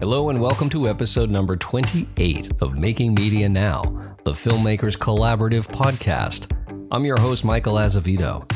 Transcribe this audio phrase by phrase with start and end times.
[0.00, 3.82] Hello, and welcome to episode number 28 of Making Media Now,
[4.22, 6.54] the Filmmakers Collaborative podcast.
[6.92, 8.48] I'm your host, Michael Azevedo.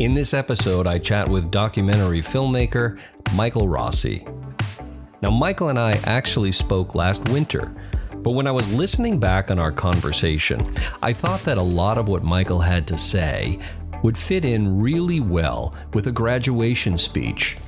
[0.00, 2.98] In this episode, I chat with documentary filmmaker
[3.34, 4.26] Michael Rossi.
[5.22, 7.72] Now, Michael and I actually spoke last winter,
[8.16, 10.60] but when I was listening back on our conversation,
[11.00, 13.60] I thought that a lot of what Michael had to say
[14.02, 17.58] would fit in really well with a graduation speech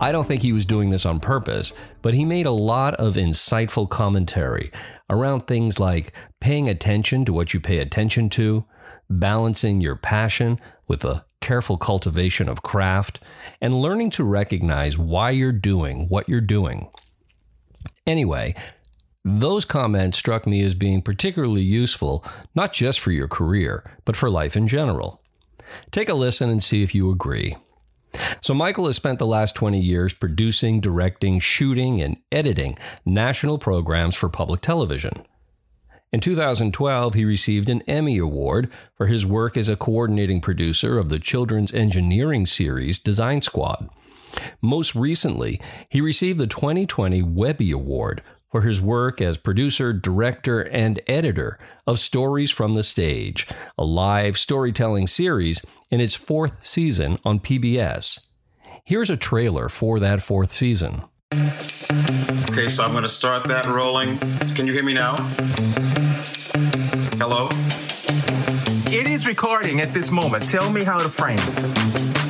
[0.00, 3.14] I don't think he was doing this on purpose, but he made a lot of
[3.14, 4.70] insightful commentary
[5.10, 8.64] around things like paying attention to what you pay attention to,
[9.10, 13.20] balancing your passion with a careful cultivation of craft,
[13.60, 16.90] and learning to recognize why you're doing what you're doing.
[18.06, 18.54] Anyway,
[19.24, 22.24] those comments struck me as being particularly useful,
[22.54, 25.22] not just for your career, but for life in general.
[25.90, 27.56] Take a listen and see if you agree.
[28.40, 34.16] So, Michael has spent the last 20 years producing, directing, shooting, and editing national programs
[34.16, 35.24] for public television.
[36.10, 41.10] In 2012, he received an Emmy Award for his work as a coordinating producer of
[41.10, 43.90] the children's engineering series Design Squad.
[44.62, 51.00] Most recently, he received the 2020 Webby Award for his work as producer, director, and
[51.06, 53.46] editor of Stories from the Stage,
[53.76, 58.26] a live storytelling series in its fourth season on PBS.
[58.84, 61.02] Here's a trailer for that fourth season.
[62.50, 64.16] Okay, so I'm going to start that rolling.
[64.54, 65.14] Can you hear me now?
[67.18, 67.48] Hello?
[68.90, 70.48] It is recording at this moment.
[70.48, 71.38] Tell me how to frame.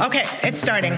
[0.00, 0.94] Okay, it's starting.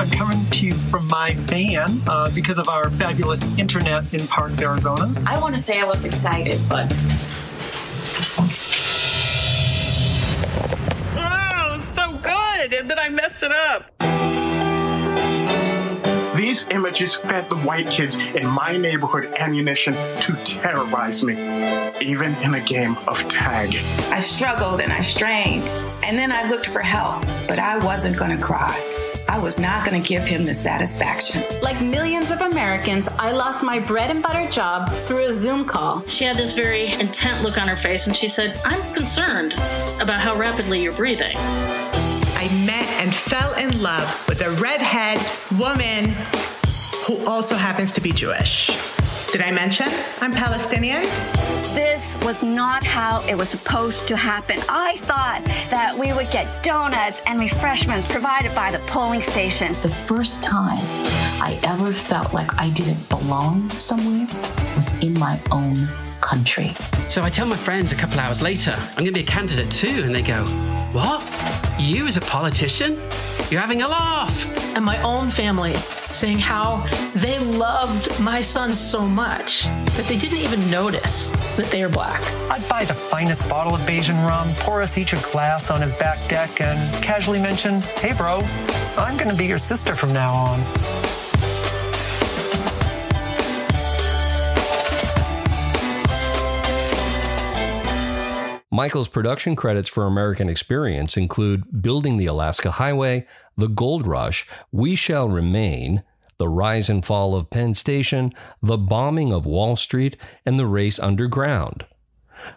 [0.00, 4.60] I'm coming to you from my van uh, because of our fabulous internet in Parks,
[4.60, 5.12] Arizona.
[5.26, 6.92] I want to say I was excited, but.
[11.16, 12.72] Oh, so good!
[12.72, 13.92] And then I messed it up.
[16.36, 21.34] These images fed the white kids in my neighborhood ammunition to terrorize me,
[22.00, 23.76] even in a game of tag.
[24.10, 25.68] I struggled and I strained,
[26.02, 28.80] and then I looked for help, but I wasn't going to cry.
[29.34, 31.42] I was not going to give him the satisfaction.
[31.60, 36.06] Like millions of Americans, I lost my bread and butter job through a Zoom call.
[36.06, 39.54] She had this very intent look on her face and she said, I'm concerned
[39.98, 41.36] about how rapidly you're breathing.
[41.36, 45.18] I met and fell in love with a redhead
[45.58, 46.14] woman
[47.04, 48.68] who also happens to be Jewish.
[49.32, 49.88] Did I mention
[50.20, 51.02] I'm Palestinian?
[51.74, 54.60] This was not how it was supposed to happen.
[54.68, 59.72] I thought that we would get donuts and refreshments provided by the polling station.
[59.82, 60.78] The first time
[61.42, 64.28] I ever felt like I didn't belong somewhere
[64.76, 65.88] was in my own
[66.20, 66.68] country.
[67.08, 69.72] So I tell my friends a couple hours later, I'm going to be a candidate
[69.72, 70.04] too.
[70.04, 70.44] And they go,
[70.92, 71.22] What?
[71.76, 73.00] You as a politician?
[73.50, 74.46] You're having a laugh.
[74.76, 79.64] And my own family saying how they loved my son so much
[79.96, 82.22] that they didn't even notice that they are black.
[82.50, 85.94] I'd buy the finest bottle of Bajan rum, pour us each a glass on his
[85.94, 88.40] back deck, and casually mention, Hey, bro,
[88.96, 91.23] I'm going to be your sister from now on.
[98.74, 103.24] Michael's production credits for American Experience include Building the Alaska Highway,
[103.56, 106.02] The Gold Rush, We Shall Remain,
[106.38, 110.98] The Rise and Fall of Penn Station, The Bombing of Wall Street, and The Race
[110.98, 111.86] Underground.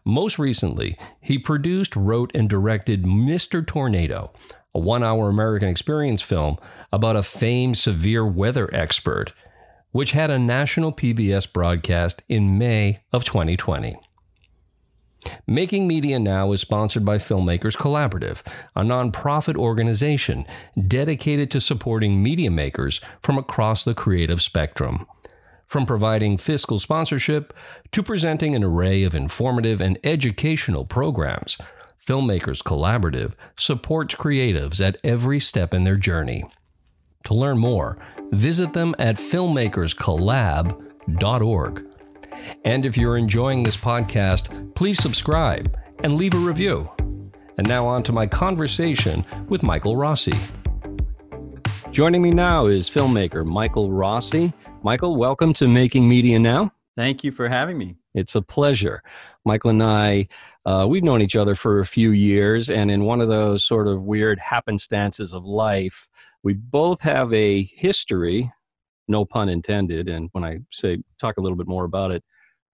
[0.04, 3.64] Most recently, he produced, wrote, and directed Mr.
[3.64, 4.34] Tornado,
[4.74, 6.58] a one hour American Experience film
[6.92, 9.34] about a famed severe weather expert,
[9.92, 14.00] which had a national PBS broadcast in May of 2020.
[15.46, 18.42] Making Media Now is sponsored by Filmmakers Collaborative,
[18.76, 20.46] a nonprofit organization
[20.88, 25.06] dedicated to supporting media makers from across the creative spectrum.
[25.68, 27.54] From providing fiscal sponsorship
[27.92, 31.58] to presenting an array of informative and educational programs,
[32.06, 36.46] Filmmakers Collaborative supports creatives at every step in their journey.
[37.26, 37.98] To learn more,
[38.32, 41.88] visit them at filmmakerscollab.org.
[42.64, 46.90] And if you're enjoying this podcast, please subscribe and leave a review.
[47.58, 50.38] And now on to my conversation with Michael Rossi.
[51.92, 54.54] Joining me now is filmmaker Michael Rossi.
[54.84, 56.72] Michael, welcome to Making Media Now.
[56.96, 57.96] Thank you for having me.
[58.14, 59.04] It's a pleasure.
[59.46, 60.28] Michael and I,
[60.66, 63.88] uh, we've known each other for a few years, and in one of those sort
[63.88, 66.10] of weird happenstances of life,
[66.44, 68.52] we both have a history,
[69.08, 70.10] no pun intended.
[70.10, 72.24] And when I say talk a little bit more about it,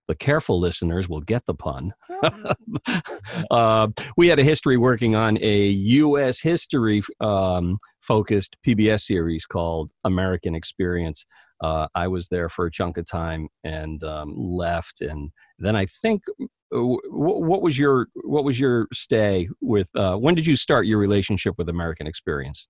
[0.07, 1.93] the careful listeners will get the pun.
[3.51, 6.41] uh, we had a history working on a U.S.
[6.41, 11.25] history um, focused PBS series called American Experience.
[11.61, 15.85] Uh, I was there for a chunk of time and um, left, and then I
[15.85, 16.21] think.
[16.27, 19.87] Uh, what was your what was your stay with?
[19.95, 22.67] Uh, when did you start your relationship with American Experience?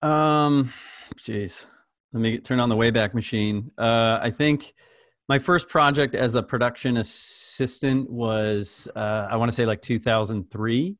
[0.00, 0.72] Um,
[1.18, 1.66] jeez,
[2.12, 3.72] let me turn on the Wayback Machine.
[3.76, 4.74] Uh, I think
[5.28, 10.96] my first project as a production assistant was uh, I want to say like 2003.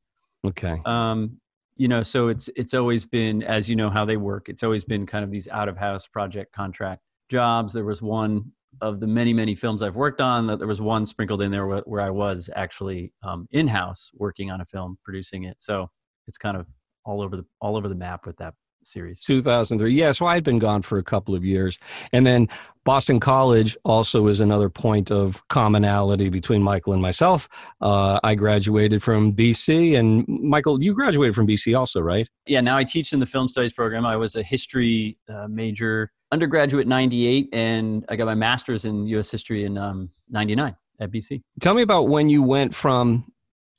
[0.46, 0.80] Okay.
[0.84, 1.38] Um,
[1.76, 4.48] you know, so it's it's always been as you know how they work.
[4.48, 7.72] It's always been kind of these out of house project contract jobs.
[7.72, 11.06] There was one of the many many films I've worked on that there was one
[11.06, 14.98] sprinkled in there where, where I was actually um, in house working on a film,
[15.04, 15.56] producing it.
[15.60, 15.90] So
[16.26, 16.66] it's kind of
[17.04, 18.54] all over the all over the map with that
[18.86, 19.20] series.
[19.20, 21.78] 2003 yeah so i had been gone for a couple of years.
[22.12, 22.48] And then
[22.84, 27.48] boston college also is another point of commonality between michael and myself.
[27.80, 32.28] Uh, i graduated from bc and michael you graduated from bc also right?
[32.46, 34.06] Yeah now i teach in the film studies program.
[34.06, 39.30] I was a history uh, major undergraduate 98 and i got my master's in us
[39.30, 43.32] history in um, 99 at bc tell me about when you went from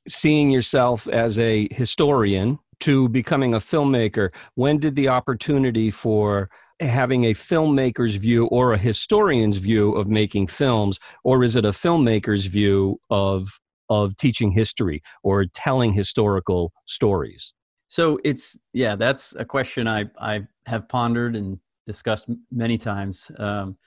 [0.07, 4.29] seeing yourself as a historian to becoming a filmmaker?
[4.55, 10.47] When did the opportunity for having a filmmaker's view or a historian's view of making
[10.47, 13.59] films, or is it a filmmaker's view of
[13.89, 17.53] of teaching history or telling historical stories?
[17.87, 23.77] So it's yeah, that's a question I I have pondered and discussed many times um,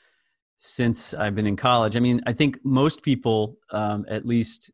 [0.56, 1.96] since I've been in college.
[1.96, 4.70] I mean, I think most people, um, at least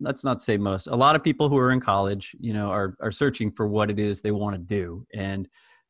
[0.00, 2.94] let's not say most a lot of people who are in college you know are
[3.00, 5.06] are searching for what it is they want to do.
[5.14, 5.48] And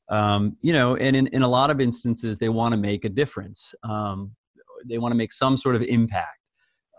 [0.09, 3.09] um, you know and in, in a lot of instances they want to make a
[3.09, 3.75] difference.
[3.83, 4.33] Um,
[4.89, 6.39] they want to make some sort of impact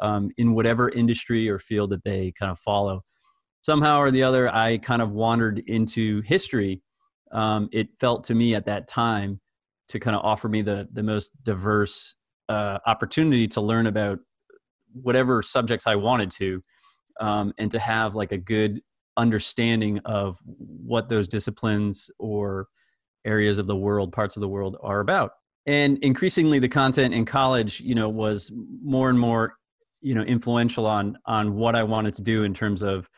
[0.01, 3.01] um, in whatever industry or field that they kind of follow.
[3.61, 6.81] Somehow or the other i kind of wandered into history.
[7.31, 9.39] Um, it felt to me at that time
[9.89, 12.15] to kind of offer me the the most diverse
[12.47, 14.19] uh, opportunity to learn about
[14.93, 16.63] whatever subjects i wanted to
[17.19, 18.81] um, and to have like a good
[19.17, 22.67] understanding of what those disciplines or
[23.25, 25.31] areas of the world parts of the world are about.
[25.65, 28.51] And increasingly the content in college you know was
[28.81, 29.55] more and more
[30.01, 33.09] you know influential on on what i wanted to do in terms of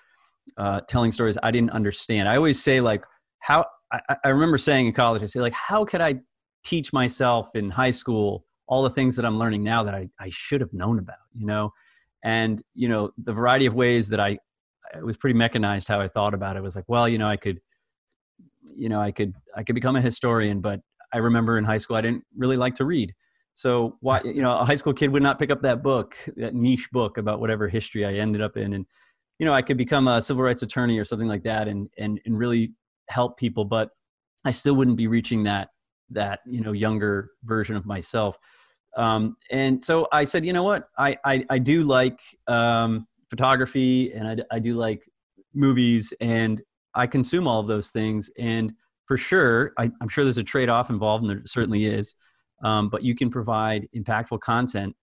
[0.58, 2.28] uh, telling stories i didn't understand.
[2.28, 3.06] I always say like
[3.40, 6.16] how I, I remember saying in college i say like how could i
[6.64, 10.30] teach myself in high school all the things that i'm learning now that i, I
[10.30, 11.72] should have known about you know
[12.24, 14.38] and you know the variety of ways that i
[14.94, 16.64] it was pretty mechanized how i thought about it.
[16.64, 17.60] Was like well you know i could
[18.64, 20.82] you know i could i could become a historian but
[21.14, 23.14] i remember in high school i didn't really like to read.
[23.54, 26.54] So why you know a high school kid would not pick up that book that
[26.54, 28.74] niche book about whatever history i ended up in.
[28.74, 28.86] And
[29.40, 32.20] you know i could become a civil rights attorney or something like that and and,
[32.26, 32.74] and really
[33.10, 33.90] help people but
[34.46, 35.70] i still wouldn't be reaching that
[36.12, 38.38] that you know younger version of myself
[38.98, 40.90] um, and so I said, you know what?
[40.98, 45.08] I, I, I do like um, photography and I, I do like
[45.54, 46.62] movies and
[46.94, 48.30] I consume all of those things.
[48.38, 48.74] And
[49.06, 52.14] for sure, I, am sure there's a trade off involved, and there certainly is.
[52.64, 54.96] Um, but you can provide impactful content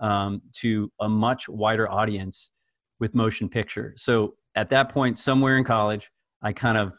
[0.00, 2.50] um, to a much wider audience
[2.98, 3.94] with motion picture.
[3.96, 6.10] So at that point, somewhere in college,
[6.42, 6.92] I kind of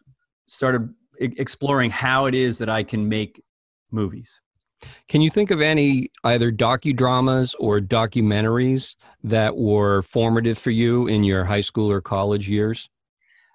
[0.48, 3.42] started exploring how it is that I can make
[3.92, 4.42] movies.
[5.08, 11.24] Can you think of any either docudramas or documentaries that were formative for you in
[11.24, 12.90] your high school or college years?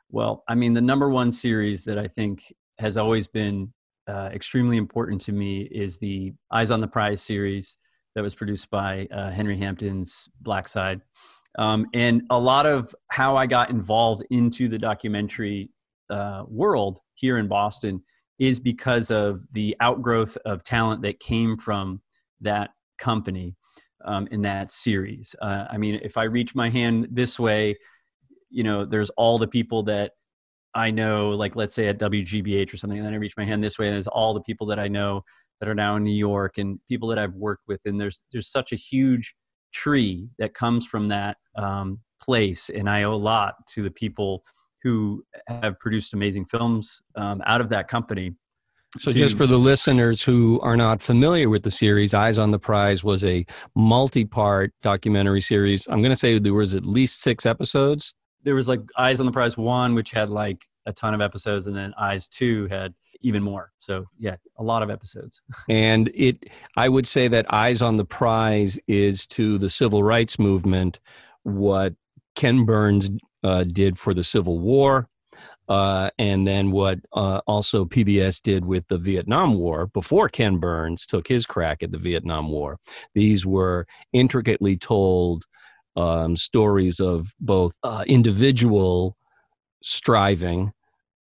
[0.08, 2.42] Well, I mean, the number one series that I think
[2.78, 3.72] has always been
[4.08, 7.76] uh, extremely important to me is the Eyes on the Prize series
[8.14, 11.00] that was produced by uh, Henry Hampton's Blackside.
[11.58, 15.70] Um, and a lot of how I got involved into the documentary
[16.08, 18.02] uh, world here in Boston
[18.40, 22.00] is because of the outgrowth of talent that came from
[22.40, 23.54] that company
[24.06, 25.36] um, in that series.
[25.42, 27.76] Uh, I mean, if I reach my hand this way,
[28.48, 30.12] you know, there's all the people that
[30.74, 33.62] I know, like let's say at WGBH or something, and then I reach my hand
[33.62, 35.22] this way, and there's all the people that I know
[35.60, 38.48] that are now in New York and people that I've worked with, and there's there's
[38.48, 39.34] such a huge
[39.72, 44.44] tree that comes from that um, place, and I owe a lot to the people
[44.82, 48.34] who have produced amazing films um, out of that company.
[48.98, 52.50] So, to, just for the listeners who are not familiar with the series, Eyes on
[52.50, 53.46] the Prize was a
[53.76, 55.86] multi part documentary series.
[55.86, 58.14] I'm going to say there was at least six episodes.
[58.42, 61.68] There was like Eyes on the Prize 1, which had like a ton of episodes,
[61.68, 63.70] and then Eyes 2 had even more.
[63.78, 65.40] So, yeah, a lot of episodes.
[65.68, 70.38] and it, I would say that Eyes on the Prize is to the civil rights
[70.38, 70.98] movement
[71.44, 71.94] what
[72.34, 73.10] Ken Burns
[73.42, 75.08] uh, did for the Civil War.
[75.68, 81.06] uh, and then what uh, also PBS did with the Vietnam War before Ken Burns
[81.06, 82.78] took his crack at the Vietnam War.
[83.14, 85.44] These were intricately told
[85.96, 89.16] um, stories of both uh, individual
[89.82, 90.72] striving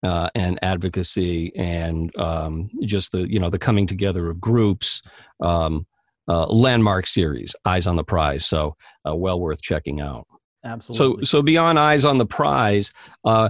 [0.03, 5.01] uh, and advocacy and um, just the you know the coming together of groups
[5.41, 5.85] um,
[6.29, 10.27] uh, landmark series eyes on the prize so well worth checking out
[10.63, 12.93] absolutely so so beyond eyes on the prize
[13.25, 13.49] uh,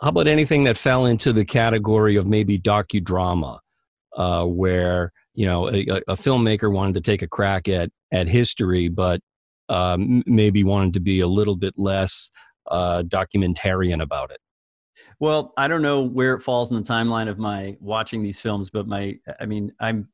[0.00, 3.58] how about anything that fell into the category of maybe docudrama
[4.16, 8.88] uh, where you know a, a, filmmaker wanted to take a crack at at history
[8.88, 9.20] but
[9.68, 12.30] um, maybe wanted to be a little bit less
[12.70, 14.40] uh, documentarian about it
[15.18, 18.70] well, I don't know where it falls in the timeline of my watching these films,
[18.70, 20.08] but my, I mean, I'm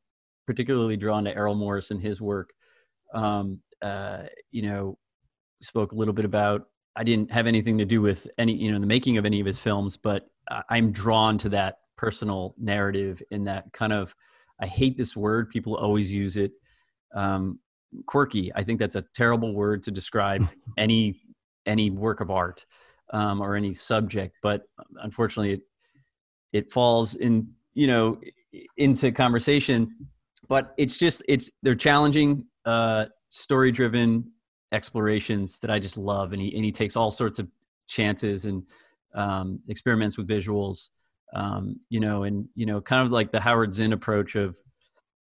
[0.47, 2.53] particularly drawn to Errol Morris and his work.
[3.15, 4.99] Um, uh, you know,
[5.63, 6.67] spoke a little bit about.
[6.97, 9.47] I didn't have anything to do with any, you know, the making of any of
[9.47, 10.29] his films, but
[10.69, 14.15] I'm drawn to that personal narrative in that kind of.
[14.61, 15.51] I hate this word.
[15.51, 16.53] People always use it.
[17.15, 17.61] Um,
[18.07, 18.53] quirky.
[18.55, 20.49] I think that's a terrible word to describe
[20.79, 21.21] any
[21.67, 22.65] any work of art
[23.13, 24.63] um, or any subject, but
[25.03, 25.61] unfortunately, it
[26.53, 28.21] it falls in you know
[28.77, 29.95] into conversation.
[30.49, 34.33] But it's just it's they're challenging, uh, story driven
[34.73, 37.49] explorations that I just love, and he and he takes all sorts of
[37.87, 38.65] chances and
[39.15, 40.89] um, experiments with visuals,
[41.35, 44.59] um, you know, and you know, kind of like the Howard Zinn approach of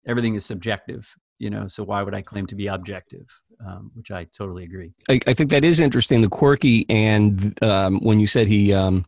[0.08, 1.68] everything is subjective, you know.
[1.68, 3.28] So why would I claim to be objective?
[3.66, 4.94] um, which I totally agree.
[5.10, 6.22] I, I, think that is interesting.
[6.22, 9.06] The quirky and um, when you said he, um,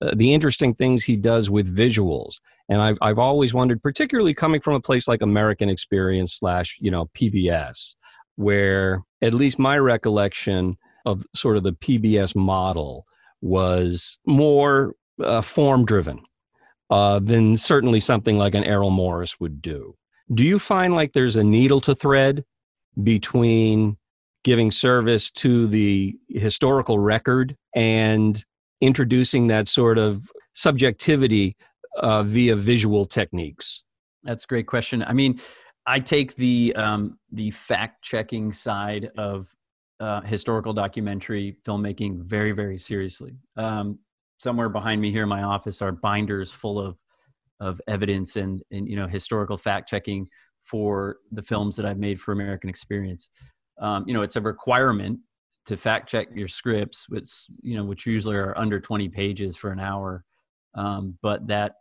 [0.00, 4.60] uh, the interesting things he does with visuals, and I've I've always wondered, particularly coming
[4.60, 7.96] from a place like American Experience slash you know PBS,
[8.36, 13.06] where at least my recollection of sort of the PBS model
[13.40, 16.20] was more uh, form driven
[16.90, 19.94] uh, than certainly something like an Errol Morris would do.
[20.32, 22.44] Do you find like there's a needle to thread
[23.02, 23.96] between
[24.44, 28.44] giving service to the historical record and
[28.80, 31.56] introducing that sort of subjectivity
[31.98, 33.82] uh, via visual techniques?
[34.22, 35.02] That's a great question.
[35.02, 35.38] I mean,
[35.86, 39.54] I take the um, the fact checking side of
[40.00, 43.36] uh, historical documentary filmmaking very very seriously.
[43.56, 43.98] Um,
[44.38, 46.98] somewhere behind me here in my office are binders full of
[47.60, 50.28] of evidence and and you know historical fact checking
[50.62, 53.30] for the films that I've made for American Experience.
[53.80, 55.20] Um, you know, it's a requirement
[55.66, 59.70] to fact check your scripts, which you know, which usually are under 20 pages for
[59.70, 60.24] an hour.
[60.74, 61.76] Um, but that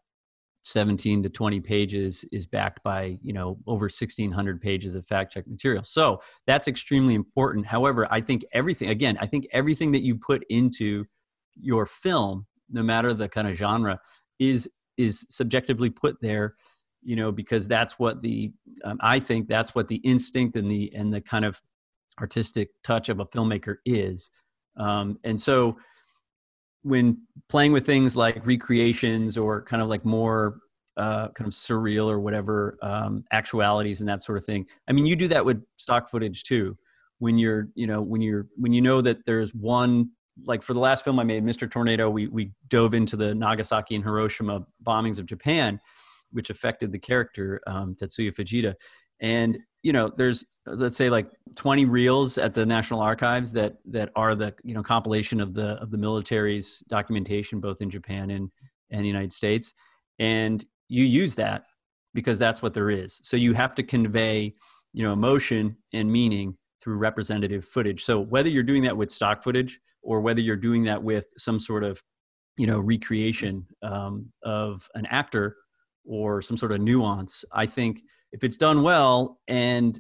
[0.65, 5.47] 17 to 20 pages is backed by you know over 1600 pages of fact check
[5.47, 5.83] material.
[5.83, 7.65] So that's extremely important.
[7.65, 11.05] However i think everything again i think everything that you put into
[11.59, 13.99] your film no matter the kind of genre
[14.39, 16.55] is is subjectively put there
[17.03, 18.51] you know because that's what the
[18.83, 21.61] um, i think that's what the instinct and the and the kind of
[22.19, 24.29] artistic touch of a filmmaker is.
[24.77, 25.77] Um, and so
[26.85, 27.17] when
[27.49, 30.59] playing with things like recreations or kind of like more
[30.97, 35.05] uh, kind of surreal or whatever um, actualities and that sort of thing i mean
[35.05, 36.77] you do that with stock footage too
[37.19, 40.09] when you're you know when you're when you know that there's one
[40.45, 43.95] like for the last film i made mr tornado we we dove into the nagasaki
[43.95, 45.79] and hiroshima bombings of japan
[46.35, 48.75] which affected the character um, Tetsuya Fujita.
[49.21, 54.11] And you know, there's let's say like 20 reels at the National Archives that that
[54.15, 58.49] are the you know compilation of the of the military's documentation both in Japan and
[58.89, 59.73] and the United States,
[60.17, 61.65] and you use that
[62.13, 63.19] because that's what there is.
[63.23, 64.55] So you have to convey
[64.93, 68.03] you know emotion and meaning through representative footage.
[68.03, 71.59] So whether you're doing that with stock footage or whether you're doing that with some
[71.59, 72.01] sort of
[72.57, 75.57] you know recreation um, of an actor
[76.05, 77.45] or some sort of nuance.
[77.51, 79.99] I think if it's done well and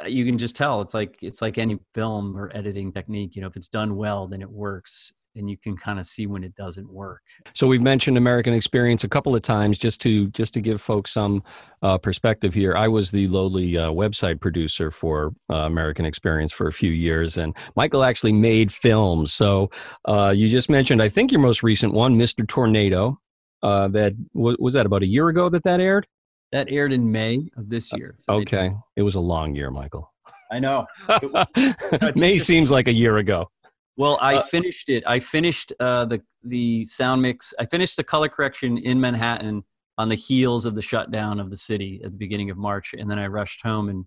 [0.00, 3.42] uh, you can just tell it's like it's like any film or editing technique you
[3.42, 6.42] know if it's done well then it works and you can kind of see when
[6.42, 7.20] it doesn't work
[7.52, 11.10] so we've mentioned american experience a couple of times just to just to give folks
[11.10, 11.42] some
[11.82, 16.68] uh, perspective here i was the lowly uh, website producer for uh, american experience for
[16.68, 19.70] a few years and michael actually made films so
[20.06, 23.18] uh, you just mentioned i think your most recent one mr tornado
[23.62, 26.06] uh, that was that about a year ago that that aired.
[26.52, 28.16] That aired in May of this year.
[28.20, 30.12] So okay, it was a long year, Michael.
[30.50, 30.86] I know.
[32.16, 33.48] May seems like a year ago.
[33.96, 35.02] Well, I uh, finished it.
[35.06, 37.54] I finished uh, the the sound mix.
[37.58, 39.64] I finished the color correction in Manhattan
[39.98, 43.10] on the heels of the shutdown of the city at the beginning of March, and
[43.10, 44.04] then I rushed home and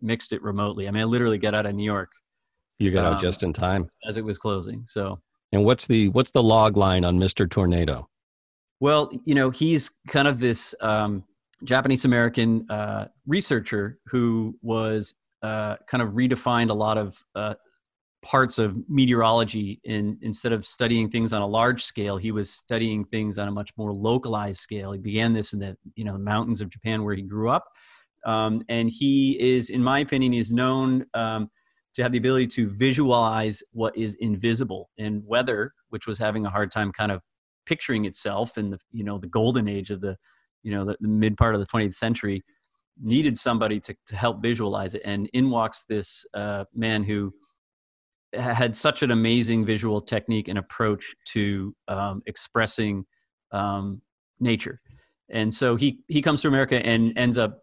[0.00, 0.88] mixed it remotely.
[0.88, 2.12] I mean, I literally got out of New York.
[2.78, 4.84] You got um, out just in time as it was closing.
[4.86, 5.20] So
[5.52, 7.48] And what's the what's the log line on Mr.
[7.48, 8.08] Tornado?
[8.82, 11.22] Well, you know, he's kind of this um,
[11.62, 17.54] Japanese American uh, researcher who was uh, kind of redefined a lot of uh,
[18.22, 19.80] parts of meteorology.
[19.84, 23.52] In instead of studying things on a large scale, he was studying things on a
[23.52, 24.90] much more localized scale.
[24.90, 27.68] He began this in the you know mountains of Japan where he grew up,
[28.26, 31.06] um, and he is, in my opinion, is known.
[31.14, 31.50] Um,
[31.94, 36.48] to have the ability to visualize what is invisible and weather which was having a
[36.48, 37.20] hard time kind of
[37.66, 40.16] picturing itself in the you know the golden age of the
[40.62, 42.42] you know the, the mid part of the 20th century
[43.00, 45.02] needed somebody to, to help visualize it.
[45.04, 47.32] And in walks this uh, man who
[48.34, 53.04] had such an amazing visual technique and approach to um, expressing
[53.50, 54.00] um,
[54.40, 54.80] nature.
[55.30, 57.60] And so he he comes to america and ends up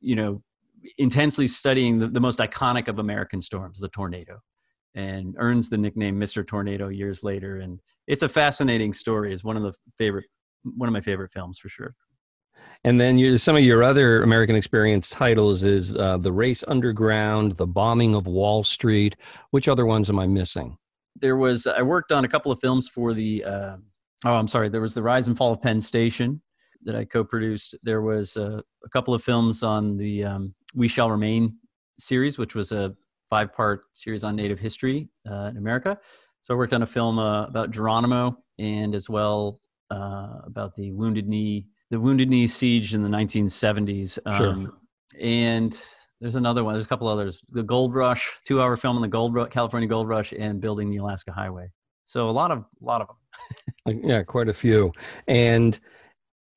[0.00, 0.42] you know
[0.98, 4.40] intensely studying the, the most iconic of american storms the tornado
[4.94, 6.46] and earns the nickname Mr.
[6.46, 7.58] Tornado years later.
[7.58, 9.32] And it's a fascinating story.
[9.32, 10.26] It's one of the favorite,
[10.62, 11.94] one of my favorite films for sure.
[12.84, 17.56] And then you, some of your other American Experience titles is uh, The Race Underground,
[17.56, 19.16] The Bombing of Wall Street.
[19.50, 20.76] Which other ones am I missing?
[21.16, 23.76] There was, I worked on a couple of films for the, uh,
[24.24, 26.42] oh, I'm sorry, there was The Rise and Fall of Penn Station
[26.84, 27.74] that I co produced.
[27.82, 31.56] There was uh, a couple of films on the um, We Shall Remain
[31.98, 32.94] series, which was a
[33.28, 35.98] five part series on Native history uh, in America.
[36.42, 40.92] So I worked on a film uh, about Geronimo and as well uh, about the
[40.92, 44.18] Wounded Knee, the Wounded Knee siege in the 1970s.
[44.26, 44.72] Um, sure.
[45.20, 45.82] And
[46.20, 46.74] there's another one.
[46.74, 47.42] There's a couple others.
[47.50, 50.98] The Gold Rush, two hour film on the Gold California Gold Rush, and building the
[50.98, 51.70] Alaska Highway.
[52.04, 54.00] So a lot of a lot of them.
[54.04, 54.92] yeah, quite a few.
[55.26, 55.78] And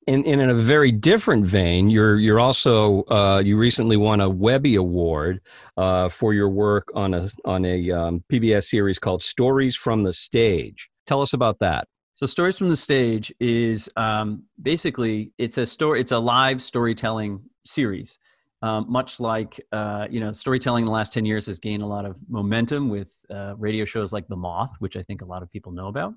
[0.08, 4.74] in, in a very different vein, you're you're also uh, you recently won a Webby
[4.76, 5.42] Award
[5.76, 10.14] uh, for your work on a on a um, PBS series called Stories from the
[10.14, 10.88] Stage.
[11.06, 11.88] Tell us about that.
[12.14, 16.00] So, Stories from the Stage is um, basically it's a story.
[16.00, 18.18] It's a live storytelling series.
[18.60, 21.86] Um, much like uh, you know, storytelling in the last ten years has gained a
[21.86, 25.42] lot of momentum with uh, radio shows like The Moth, which I think a lot
[25.42, 26.14] of people know about.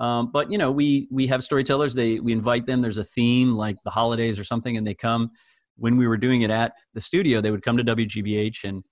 [0.00, 1.94] Um, but you know, we we have storytellers.
[1.94, 2.80] They we invite them.
[2.80, 5.30] There's a theme like the holidays or something, and they come.
[5.76, 8.82] When we were doing it at the studio, they would come to WGBH, and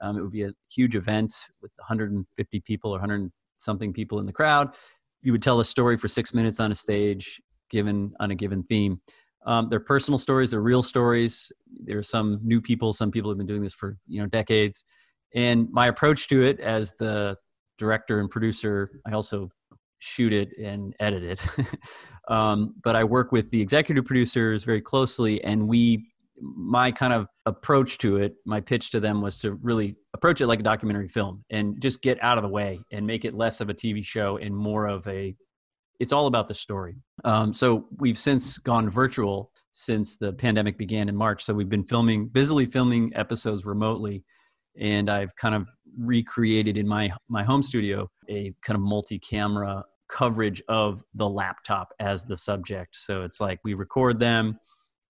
[0.00, 4.26] um, it would be a huge event with 150 people or 100 something people in
[4.26, 4.74] the crowd.
[5.22, 8.62] You would tell a story for six minutes on a stage, given on a given
[8.64, 9.00] theme.
[9.46, 10.50] Um, they're personal stories.
[10.50, 11.52] They're real stories.
[11.70, 12.92] There's some new people.
[12.92, 14.82] Some people have been doing this for you know decades.
[15.34, 17.36] And my approach to it as the
[17.76, 19.50] director and producer, I also
[19.98, 21.66] shoot it and edit it.
[22.28, 26.06] um, but I work with the executive producers very closely, and we,
[26.40, 30.46] my kind of approach to it, my pitch to them was to really approach it
[30.46, 33.60] like a documentary film and just get out of the way and make it less
[33.60, 35.34] of a TV show and more of a.
[36.00, 36.96] It's all about the story.
[37.24, 41.44] Um, so we've since gone virtual since the pandemic began in March.
[41.44, 44.24] So we've been filming, busily filming episodes remotely
[44.78, 50.62] and I've kind of recreated in my my home studio a kind of multi-camera coverage
[50.68, 52.96] of the laptop as the subject.
[52.96, 54.58] So it's like we record them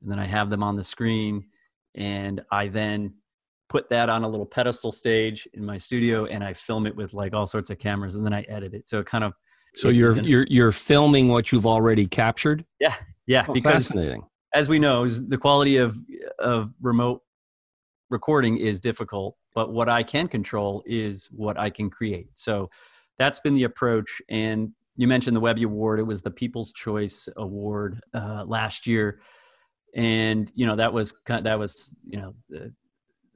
[0.03, 1.44] and then I have them on the screen
[1.94, 3.14] and I then
[3.68, 7.14] put that on a little pedestal stage in my studio and I film it with
[7.14, 8.88] like all sorts of cameras and then I edit it.
[8.88, 9.33] So it kind of
[9.75, 12.64] So you're you're you're filming what you've already captured?
[12.79, 12.94] Yeah.
[13.27, 14.23] Yeah, oh, because fascinating.
[14.55, 15.97] as we know, the quality of
[16.38, 17.23] of remote
[18.11, 22.29] recording is difficult, but what I can control is what I can create.
[22.35, 22.71] So
[23.19, 25.99] that's been the approach and you mentioned the Webby Award.
[25.99, 29.21] It was the People's Choice Award uh, last year,
[29.95, 32.75] and you know that was kind of, that was you know an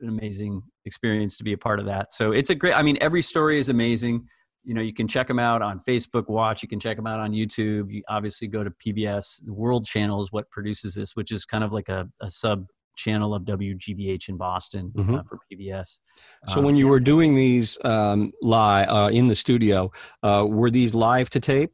[0.09, 2.13] amazing experience to be a part of that.
[2.13, 2.75] So it's a great.
[2.75, 4.27] I mean, every story is amazing.
[4.65, 6.63] You know, you can check them out on Facebook Watch.
[6.63, 7.91] You can check them out on YouTube.
[7.91, 9.45] You obviously go to PBS.
[9.45, 12.67] The World Channel is what produces this, which is kind of like a, a sub
[12.99, 15.15] channel of WGBH in Boston uh, mm-hmm.
[15.15, 16.01] uh, for PBS.
[16.49, 19.91] So um, when you were doing these um, live uh, in the studio,
[20.23, 21.73] uh, were these live to tape?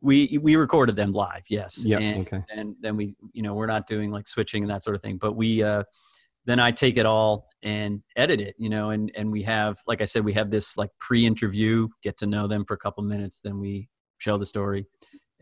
[0.00, 1.84] We we recorded them live, yes.
[1.84, 1.98] Yeah.
[1.98, 2.44] And, okay.
[2.54, 5.16] And then we, you know, we're not doing like switching and that sort of thing,
[5.16, 5.62] but we.
[5.62, 5.84] Uh,
[6.44, 10.00] then I take it all and edit it, you know, and and we have, like
[10.00, 13.40] I said, we have this like pre-interview, get to know them for a couple minutes,
[13.44, 14.86] then we show the story,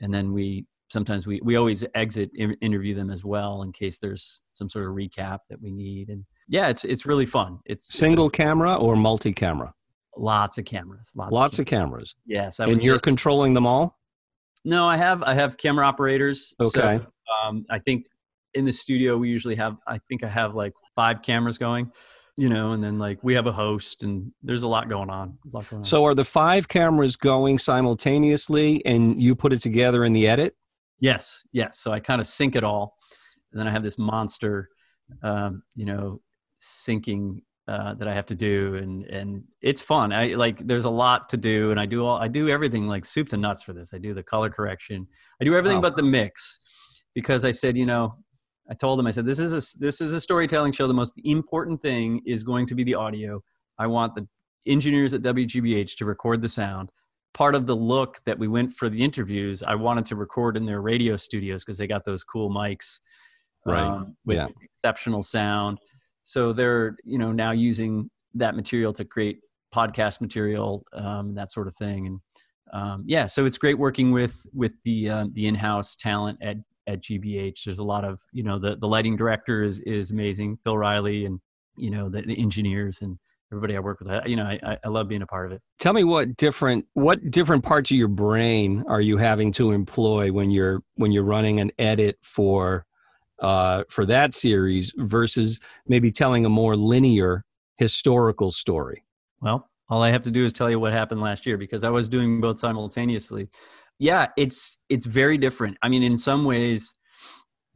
[0.01, 4.43] and then we sometimes we we always exit interview them as well in case there's
[4.53, 8.27] some sort of recap that we need and yeah it's it's really fun it's single
[8.27, 9.73] it's a, camera or multi-camera
[10.17, 12.15] lots of cameras lots, lots of, cameras.
[12.27, 12.49] of, cameras.
[12.49, 13.99] yes I and you're say, controlling them all
[14.65, 17.07] no i have i have camera operators okay so,
[17.45, 18.07] um, i think
[18.55, 21.91] in the studio we usually have i think i have like five cameras going
[22.39, 25.39] you know, and then like we have a host, and there's a lot going on.
[25.51, 25.85] A lot going on.
[25.85, 30.55] So are the five cameras going simultaneously, and you put it together in the edit?
[30.99, 31.79] Yes, yes.
[31.79, 32.97] So I kind of sync it all,
[33.53, 34.69] and then I have this monster,
[35.23, 36.21] um, you know,
[36.61, 40.13] syncing uh, that I have to do, and and it's fun.
[40.13, 43.05] I like there's a lot to do, and I do all I do everything like
[43.05, 43.93] soup to nuts for this.
[43.93, 45.07] I do the color correction,
[45.41, 45.83] I do everything Wow.
[45.83, 46.59] but the mix,
[47.15, 48.17] because I said, you know,
[48.71, 50.87] I told them I said this is a this is a storytelling show.
[50.87, 53.43] The most important thing is going to be the audio.
[53.79, 54.27] I want the
[54.67, 56.91] engineers at WGBH to record the sound.
[57.37, 60.65] Part of the look that we went for the interviews, I wanted to record in
[60.65, 62.99] their radio studios because they got those cool mics
[63.67, 63.83] Right.
[63.83, 64.49] um, with Yeah.
[64.63, 65.79] exceptional sound.
[66.25, 69.41] So they're you know now using that material to create
[69.75, 72.07] podcast material, um, that sort of thing.
[72.07, 72.21] And
[72.73, 77.03] um, yeah, so it's great working with with the um, the in-house talent at at
[77.03, 77.65] GBH.
[77.65, 81.27] There's a lot of you know the the lighting director is is amazing, Phil Riley,
[81.27, 81.41] and
[81.77, 83.19] you know the, the engineers and
[83.53, 84.09] everybody I work with.
[84.11, 85.63] I, you know, I, I- I love being a part of it.
[85.79, 90.33] Tell me what different what different parts of your brain are you having to employ
[90.33, 92.85] when you're when you're running an edit for
[93.41, 97.45] uh, for that series versus maybe telling a more linear
[97.77, 99.05] historical story.
[99.41, 101.91] Well, all I have to do is tell you what happened last year because I
[101.91, 103.49] was doing both simultaneously.
[103.99, 105.77] Yeah, it's it's very different.
[105.83, 106.95] I mean, in some ways,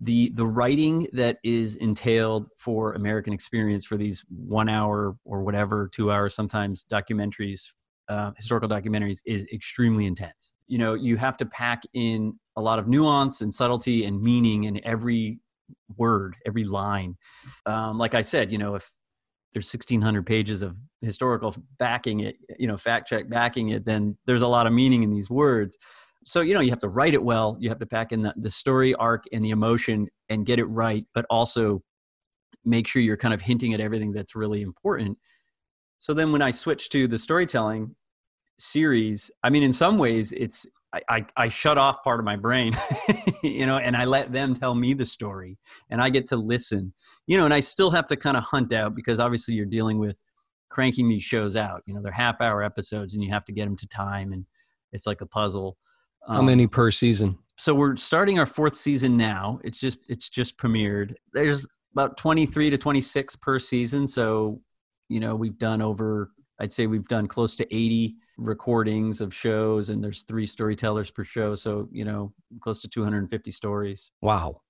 [0.00, 5.88] the the writing that is entailed for American Experience for these one hour or whatever,
[5.92, 7.70] two hours, sometimes documentaries,
[8.08, 10.52] uh, historical documentaries, is extremely intense.
[10.68, 14.64] You know, you have to pack in a lot of nuance and subtlety and meaning
[14.64, 15.40] in every
[15.96, 17.16] word, every line.
[17.66, 18.90] Um, like I said, you know, if
[19.52, 24.42] there's 1600 pages of historical backing it you know fact check backing it then there's
[24.42, 25.76] a lot of meaning in these words
[26.24, 28.34] so you know you have to write it well you have to pack in the,
[28.36, 31.82] the story arc and the emotion and get it right but also
[32.64, 35.16] make sure you're kind of hinting at everything that's really important
[35.98, 37.94] so then when i switch to the storytelling
[38.58, 42.36] series i mean in some ways it's I, I, I shut off part of my
[42.36, 42.72] brain,
[43.42, 46.92] you know, and I let them tell me the story and I get to listen,
[47.26, 49.98] you know, and I still have to kind of hunt out because obviously you're dealing
[49.98, 50.18] with
[50.68, 53.66] cranking these shows out, you know, they're half hour episodes and you have to get
[53.66, 54.46] them to time and
[54.92, 55.76] it's like a puzzle.
[56.30, 57.36] How Um, many per season?
[57.58, 59.58] so we're starting our fourth season now.
[59.64, 61.14] It's just it's just premiered.
[61.34, 64.06] There's about 23 to 26 per season.
[64.06, 64.60] So,
[65.08, 69.88] you know, we've done over I'd say we've done close to 80 recordings of shows
[69.88, 74.10] and there's three storytellers per show, so, you know, close to 250 stories.
[74.20, 74.60] Wow.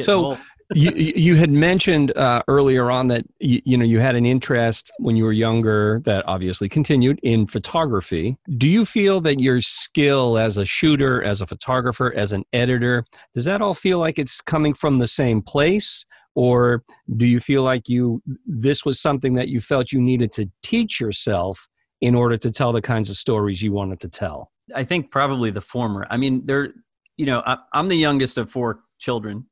[0.00, 0.38] So
[0.74, 4.24] you, you you had mentioned uh, earlier on that you, you know you had an
[4.24, 8.36] interest when you were younger that obviously continued in photography.
[8.56, 13.04] Do you feel that your skill as a shooter, as a photographer, as an editor,
[13.34, 16.04] does that all feel like it's coming from the same place?
[16.36, 16.84] Or
[17.16, 21.00] do you feel like you this was something that you felt you needed to teach
[21.00, 21.68] yourself
[22.00, 24.52] in order to tell the kinds of stories you wanted to tell?
[24.74, 26.06] I think probably the former.
[26.08, 26.68] I mean, there,
[27.16, 29.46] you know, I, I'm the youngest of four children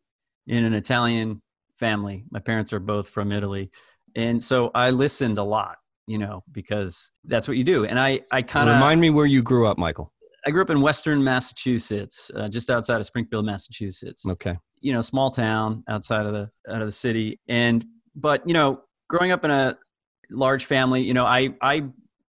[0.49, 1.43] in an Italian
[1.77, 2.25] family.
[2.31, 3.71] My parents are both from Italy,
[4.17, 7.85] and so I listened a lot, you know, because that's what you do.
[7.85, 10.13] And I, I kind of Remind me where you grew up, Michael.
[10.47, 14.25] I grew up in Western Massachusetts, uh, just outside of Springfield, Massachusetts.
[14.27, 14.57] Okay.
[14.81, 17.85] You know, small town outside of the out of the city, and
[18.15, 19.77] but you know, growing up in a
[20.31, 21.85] large family, you know, I I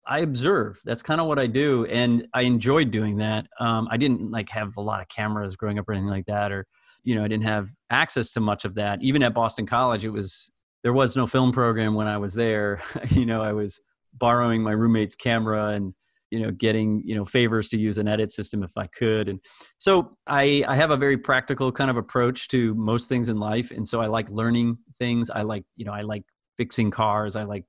[0.06, 0.80] I observe.
[0.84, 3.46] That's kind of what I do, and I enjoyed doing that.
[3.58, 6.52] Um, I didn't like have a lot of cameras growing up or anything like that,
[6.52, 6.66] or
[7.04, 9.02] you know, I didn't have access to much of that.
[9.02, 10.50] Even at Boston College, it was
[10.82, 12.82] there was no film program when I was there.
[13.10, 13.80] you know, I was
[14.12, 15.94] borrowing my roommate's camera and
[16.30, 19.40] you know getting you know favors to use an edit system if I could, and
[19.78, 23.70] so I I have a very practical kind of approach to most things in life,
[23.70, 25.30] and so I like learning things.
[25.30, 26.24] I like you know I like
[26.56, 27.36] fixing cars.
[27.36, 27.64] I like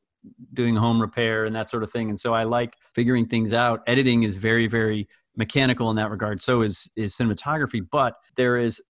[0.54, 2.10] doing home repair and that sort of thing.
[2.10, 3.82] And so I like figuring things out.
[3.88, 6.42] Editing is very, very mechanical in that regard.
[6.42, 8.82] So is is cinematography, but there is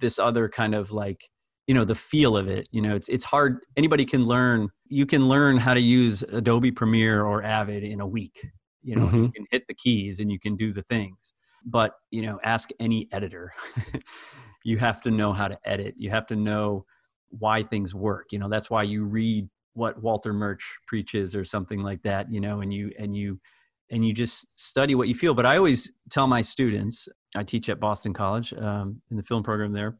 [0.00, 1.28] this other kind of like
[1.66, 5.06] you know the feel of it you know it's it's hard anybody can learn you
[5.06, 8.46] can learn how to use adobe premiere or avid in a week
[8.82, 9.34] you know you Mhm.
[9.34, 11.34] can hit the keys and you can do the things
[11.64, 13.52] but you know ask any editor
[14.64, 16.84] you have to know how to edit you have to know
[17.28, 21.82] why things work you know that's why you read what walter murch preaches or something
[21.82, 23.38] like that you know and you and you
[23.90, 27.68] and you just study what you feel but i always tell my students i teach
[27.68, 29.98] at boston college um, in the film program there.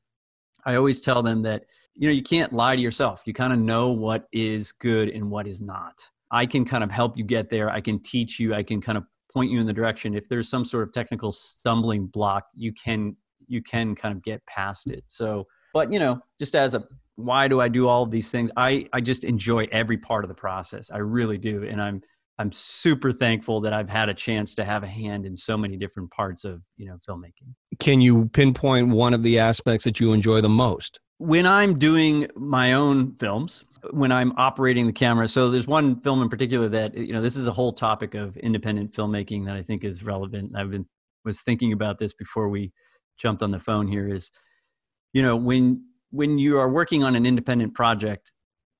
[0.66, 1.64] I always tell them that
[1.94, 3.22] you know you can't lie to yourself.
[3.24, 5.94] You kind of know what is good and what is not.
[6.30, 7.70] I can kind of help you get there.
[7.70, 8.54] I can teach you.
[8.54, 10.14] I can kind of point you in the direction.
[10.14, 13.16] If there's some sort of technical stumbling block you can
[13.46, 15.04] you can kind of get past it.
[15.06, 16.84] So but you know just as a
[17.24, 18.50] why do I do all these things?
[18.56, 20.90] I, I just enjoy every part of the process.
[20.90, 21.64] I really do.
[21.64, 22.00] And I'm,
[22.40, 25.76] I'm super thankful that I've had a chance to have a hand in so many
[25.76, 27.55] different parts of, you know, filmmaking.
[27.79, 31.00] Can you pinpoint one of the aspects that you enjoy the most?
[31.18, 36.22] When I'm doing my own films, when I'm operating the camera, so there's one film
[36.22, 39.62] in particular that, you know, this is a whole topic of independent filmmaking that I
[39.62, 40.53] think is relevant.
[40.57, 40.87] I've been
[41.26, 42.72] was thinking about this before we
[43.18, 44.31] jumped on the phone here is,
[45.12, 48.33] you know, when when you are working on an independent project,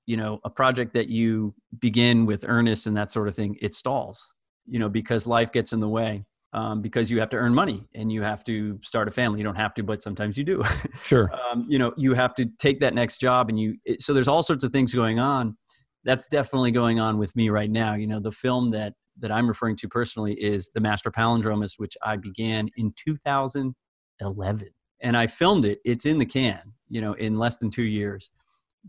[0.05, 3.73] you know, a project that you begin with earnest and that sort of thing, it
[3.75, 4.33] stalls,
[4.67, 6.25] you know, because life gets in the way.
[6.53, 9.39] Um, because you have to earn money and you have to start a family.
[9.39, 10.61] You don't have to, but sometimes you do.
[11.03, 11.31] Sure.
[11.49, 13.77] um, you know, you have to take that next job, and you.
[13.85, 15.55] It, so there's all sorts of things going on.
[16.03, 17.93] That's definitely going on with me right now.
[17.93, 21.95] You know, the film that that I'm referring to personally is The Master Palindromist, which
[22.03, 25.79] I began in 2011, and I filmed it.
[25.85, 26.73] It's in the can.
[26.89, 28.29] You know, in less than two years,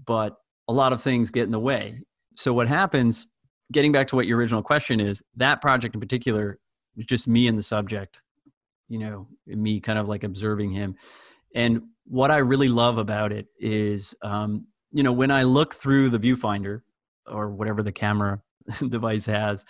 [0.05, 0.35] but
[0.69, 2.01] a lot of things get in the way.
[2.37, 3.27] So what happens,
[3.73, 6.59] getting back to what your original question is, that project in particular
[6.97, 8.23] is just me and the subject,
[8.89, 10.97] you know, me kind of like observing him.
[11.55, 16.11] And what I really love about it is, um, you know, when I look through
[16.11, 16.83] the viewfinder
[17.27, 18.41] or whatever the camera
[18.89, 19.65] device has,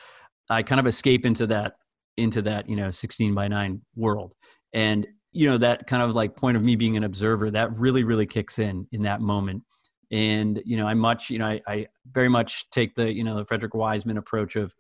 [0.51, 1.75] I kind of escape into that,
[2.17, 4.35] into that, you know, 16 by 9 world.
[4.73, 8.05] And, you know, that kind of like point of me being an observer, that really,
[8.05, 9.63] really kicks in in that moment
[10.13, 13.37] and you know i much you know I, I, very much take the you know
[13.37, 14.75] the frederick wiseman approach of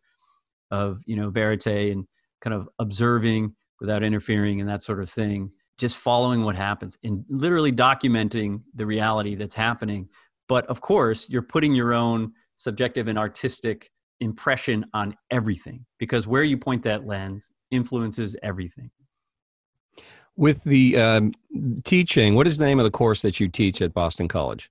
[0.70, 2.06] of you know verite and
[2.40, 7.24] kind of observing without interfering and that sort of thing just following what happens and
[7.28, 10.08] literally documenting the reality that's happening.
[10.48, 13.90] But of course you're putting your own subjective and artistic
[14.20, 18.90] impression on everything because where you point that lens influences everything.
[20.36, 21.32] With the um,
[21.84, 24.70] teaching what is the name of the course that you teach at boston college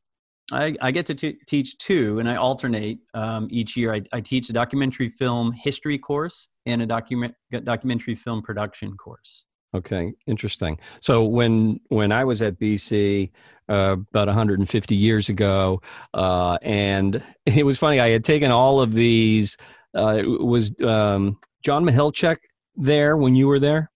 [0.51, 3.93] I, I get to t- teach two, and I alternate um, each year.
[3.93, 9.45] I, I, teach a documentary film history course and a document documentary film production course.
[9.73, 10.77] Okay, interesting.
[10.99, 13.31] So when when I was at BC
[13.69, 15.81] uh, about 150 years ago,
[16.13, 17.99] uh, and it was funny.
[17.99, 19.57] I had taken all of these.
[19.93, 22.37] Uh, was um, John Michalczyk
[22.75, 23.91] there when you were there?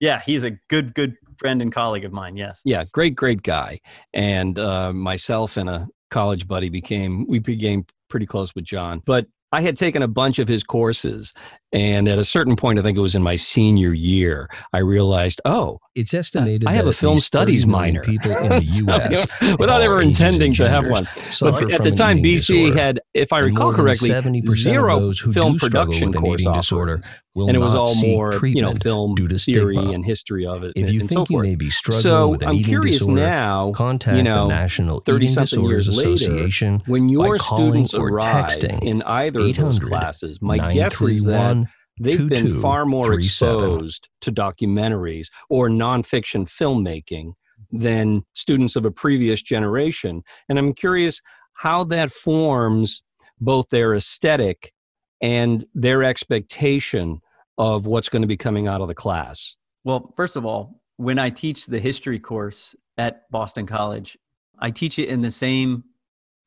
[0.00, 2.36] Yeah, he's a good good friend and colleague of mine.
[2.36, 2.60] Yes.
[2.64, 3.80] Yeah, great, great guy.
[4.12, 9.02] And uh, myself and a college buddy became we became pretty close with John.
[9.04, 11.32] But I had taken a bunch of his courses,
[11.72, 15.40] and at a certain point, I think it was in my senior year, I realized,
[15.44, 18.00] oh, it's estimated I have a film studies minor.
[18.02, 19.58] People in the U.S.
[19.58, 21.06] without ever intending to have one.
[21.40, 22.78] But at the time, BC disorder.
[22.78, 24.10] had, if I recall correctly,
[24.46, 27.02] zero film production course disorder,
[27.34, 29.92] and it was all more, you know, film due to theory stigma.
[29.92, 30.72] and history of it.
[30.74, 32.98] If you and think so you may be struggling so with an I'm eating curious
[32.98, 37.38] disorder, now, contact you know, the National Eating Disorders years later, Association when by your
[37.38, 41.57] calling students or arrive texting in either of those classes, my guess is that
[42.00, 43.64] 931 they've been far more 2237.
[43.64, 47.32] exposed to documentaries or nonfiction filmmaking
[47.70, 50.22] than students of a previous generation.
[50.48, 51.20] And I'm curious
[51.54, 53.02] how that forms
[53.40, 54.72] both their aesthetic
[55.20, 57.20] and their expectation
[57.58, 59.56] of what's going to be coming out of the class.
[59.84, 64.16] Well, first of all, when I teach the history course at Boston College,
[64.58, 65.84] I teach it in the same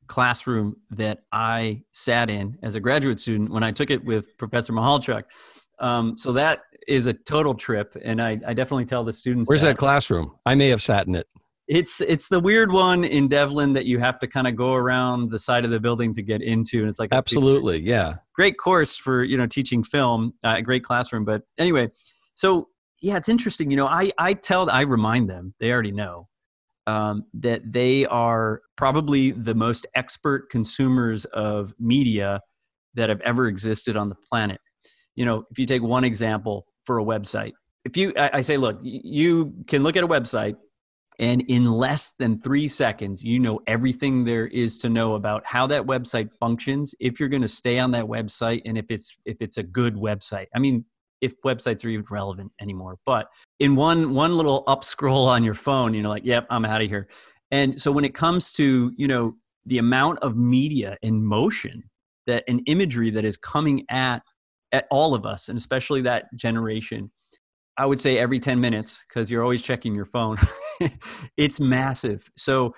[0.06, 4.72] classroom that I sat in as a graduate student when I took it with Professor
[4.72, 5.24] Michalczyk.
[5.78, 9.48] Um, so that is a total trip, and I, I definitely tell the students.
[9.48, 10.32] Where's that classroom?
[10.46, 11.26] I may have sat in it.
[11.68, 15.30] It's it's the weird one in Devlin that you have to kind of go around
[15.30, 18.16] the side of the building to get into, and it's like Absolutely, yeah.
[18.34, 21.24] great course for you know teaching film, uh, a great classroom.
[21.24, 21.88] But anyway,
[22.34, 22.68] so
[23.00, 23.70] yeah, it's interesting.
[23.70, 26.28] You know, I I tell I remind them they already know
[26.86, 32.40] um, that they are probably the most expert consumers of media
[32.94, 34.60] that have ever existed on the planet.
[35.14, 37.52] You know, if you take one example for a website,
[37.84, 40.56] if you I, I say, look, you can look at a website
[41.18, 45.66] and in less than three seconds you know everything there is to know about how
[45.66, 49.36] that website functions if you're going to stay on that website and if it's if
[49.40, 50.84] it's a good website i mean
[51.22, 55.54] if websites are even relevant anymore but in one one little up scroll on your
[55.54, 57.08] phone you know like yep i'm out of here
[57.50, 61.82] and so when it comes to you know the amount of media and motion
[62.26, 64.22] that and imagery that is coming at
[64.72, 67.10] at all of us and especially that generation
[67.76, 70.36] I would say every 10 minutes because you're always checking your phone.
[71.36, 72.30] it's massive.
[72.36, 72.74] So,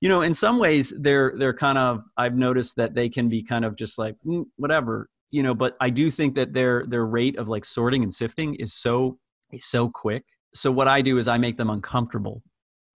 [0.00, 3.42] you know, in some ways they're they're kind of I've noticed that they can be
[3.42, 7.06] kind of just like mm, whatever, you know, but I do think that their their
[7.06, 9.18] rate of like sorting and sifting is so
[9.52, 10.24] is so quick.
[10.54, 12.42] So what I do is I make them uncomfortable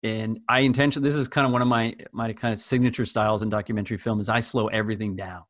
[0.03, 3.43] and I intention this is kind of one of my my kind of signature styles
[3.43, 5.43] in documentary film is I slow everything down.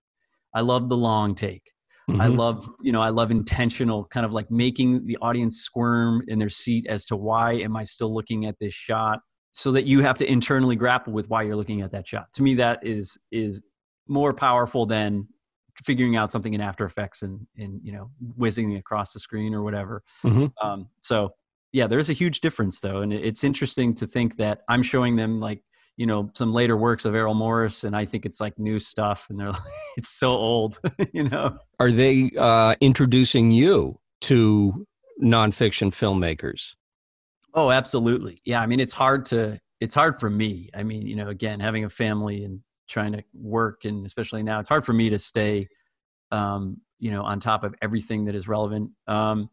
[0.55, 1.71] I love the long take.
[2.09, 2.21] Mm-hmm.
[2.23, 6.39] I love, you know, I love intentional kind of like making the audience squirm in
[6.39, 9.21] their seat as to why am I still looking at this shot
[9.53, 12.29] so that you have to internally grapple with why you're looking at that shot.
[12.35, 13.61] To me that is is
[14.07, 15.29] more powerful than
[15.85, 19.63] figuring out something in After Effects and and you know whizzing across the screen or
[19.63, 20.03] whatever.
[20.25, 20.47] Mm-hmm.
[20.67, 21.35] Um, so
[21.73, 25.41] yeah, there's a huge difference though, and it's interesting to think that I'm showing them
[25.41, 25.63] like
[25.97, 29.27] you know some later works of Errol Morris, and I think it's like new stuff,
[29.29, 29.63] and they're like,
[29.97, 30.81] it's so old,
[31.13, 31.59] you know.
[31.81, 34.87] Are they uh, introducing you to
[35.23, 36.75] nonfiction filmmakers?
[37.55, 38.41] Oh, absolutely.
[38.45, 40.71] Yeah, I mean, it's hard to it's hard for me.
[40.75, 44.61] I mean, you know, again, having a family and trying to work, and especially now,
[44.61, 45.69] it's hard for me to stay,
[46.31, 48.91] um, you know, on top of everything that is relevant.
[49.07, 49.51] Um,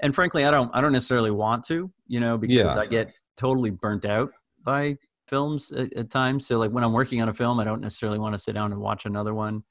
[0.00, 2.76] and frankly, I don't I don't necessarily want to, you know, because yeah.
[2.76, 4.30] I get totally burnt out
[4.64, 4.96] by
[5.28, 6.46] films at, at, times.
[6.46, 8.72] So like when I'm working on a film, I don't necessarily want to sit down
[8.72, 9.62] and watch another one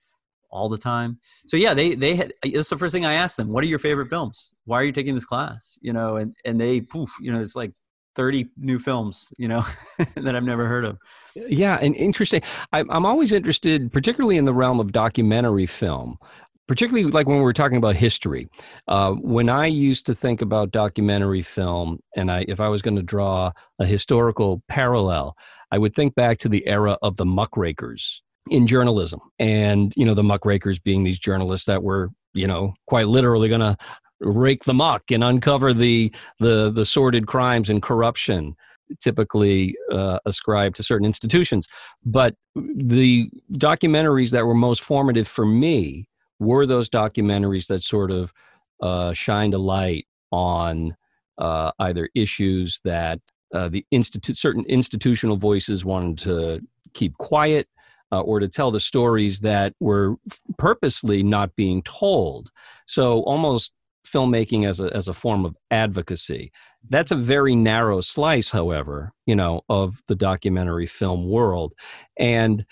[0.50, 1.20] all the time.
[1.48, 3.50] So yeah, they they had that's the first thing I asked them.
[3.50, 4.54] What are your favorite films?
[4.66, 5.78] Why are you taking this class?
[5.82, 7.72] You know, and and they poof, you know, it's like
[8.16, 9.64] 30 new films, you know,
[10.16, 10.98] that I've never heard of.
[11.36, 12.42] Yeah, and interesting.
[12.74, 16.18] I'm always interested, particularly in the realm of documentary film
[16.72, 18.48] particularly like when we were talking about history.
[18.88, 22.96] Uh, when I used to think about documentary film, and I, if I was going
[22.96, 25.36] to draw a historical parallel,
[25.72, 30.14] I would think back to the era of the muckrakers in journalism, and you know
[30.14, 33.76] the muckrakers being these journalists that were, you know, quite literally going to
[34.22, 38.56] rake the muck and uncover the the the sordid crimes and corruption
[39.00, 41.68] typically uh, ascribed to certain institutions.
[42.04, 46.08] But the documentaries that were most formative for me
[46.40, 48.34] were those documentaries that sort of
[48.82, 50.96] uh, shined a light on
[51.38, 53.20] uh, either issues that
[53.54, 56.62] uh, the institute certain institutional voices wanted to
[56.94, 57.68] keep quiet
[58.12, 60.16] uh, or to tell the stories that were
[60.58, 62.50] purposely not being told
[62.86, 63.74] so almost
[64.06, 66.52] filmmaking as a as a form of advocacy
[66.90, 71.74] that's a very narrow slice however you know of the documentary film world
[72.18, 72.66] and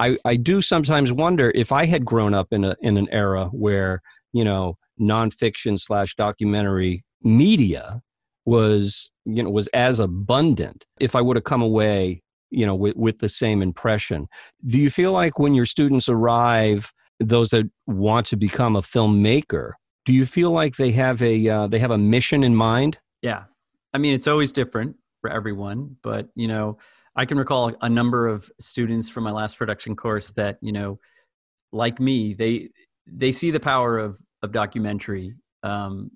[0.00, 3.46] I, I do sometimes wonder if I had grown up in a in an era
[3.52, 4.00] where
[4.32, 8.00] you know nonfiction slash documentary media
[8.46, 12.96] was you know was as abundant if I would have come away you know with,
[12.96, 14.26] with the same impression.
[14.66, 19.72] Do you feel like when your students arrive, those that want to become a filmmaker,
[20.04, 22.98] do you feel like they have a uh, they have a mission in mind?
[23.22, 23.44] Yeah,
[23.92, 26.78] I mean it's always different for everyone, but you know
[27.16, 30.98] I can recall a number of students from my last production course that you know,
[31.72, 32.70] like me, they
[33.06, 35.34] they see the power of of documentary.
[35.62, 36.12] Um,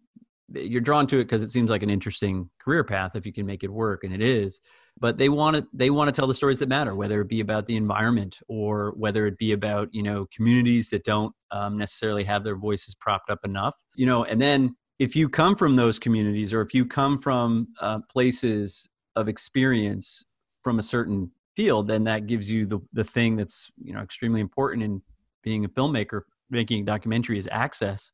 [0.53, 3.47] you're drawn to it because it seems like an interesting career path if you can
[3.47, 4.61] make it work, and it is.
[4.99, 7.41] But they want to they want to tell the stories that matter, whether it be
[7.41, 12.25] about the environment or whether it be about you know communities that don't um, necessarily
[12.25, 13.75] have their voices propped up enough.
[13.97, 17.69] You know, and then if you come from those communities or if you come from
[17.81, 20.25] uh, places of experience
[20.63, 24.41] from a certain field, then that gives you the the thing that's you know extremely
[24.41, 25.03] important in
[25.43, 28.11] being a filmmaker, making a documentary is access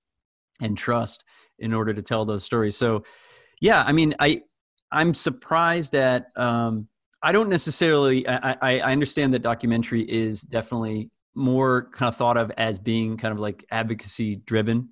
[0.61, 1.25] and trust
[1.59, 2.77] in order to tell those stories.
[2.77, 3.05] So,
[3.61, 4.42] yeah, I mean, I
[4.92, 6.88] I'm surprised that um,
[7.23, 8.27] I don't necessarily.
[8.29, 13.33] I, I, understand that documentary is definitely more kind of thought of as being kind
[13.33, 14.88] of like advocacy driven.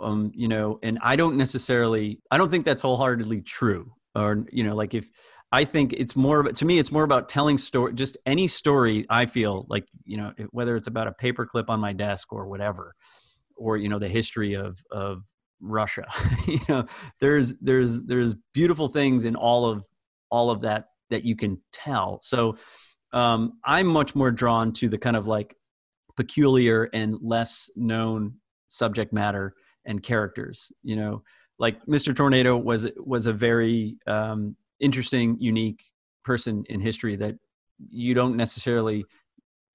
[0.00, 2.20] Um, you know, and I don't necessarily.
[2.30, 3.92] I don't think that's wholeheartedly true.
[4.14, 5.10] Or you know, like if
[5.52, 6.78] I think it's more to me.
[6.78, 7.94] It's more about telling story.
[7.94, 9.06] Just any story.
[9.08, 12.94] I feel like you know whether it's about a paperclip on my desk or whatever,
[13.56, 15.22] or you know the history of of
[15.60, 16.06] Russia.
[16.46, 16.86] you know,
[17.20, 19.84] there's there's there's beautiful things in all of
[20.30, 22.18] all of that that you can tell.
[22.22, 22.56] So
[23.12, 25.56] um, I'm much more drawn to the kind of like
[26.16, 28.34] peculiar and less known
[28.68, 30.70] subject matter and characters.
[30.82, 31.22] You know,
[31.58, 32.14] like Mr.
[32.14, 35.82] Tornado was was a very um, interesting, unique
[36.24, 37.36] person in history that
[37.90, 39.04] you don't necessarily